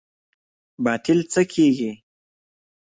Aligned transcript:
باطل 0.85 1.19
څه 1.31 1.41
کیږي؟ 1.53 1.91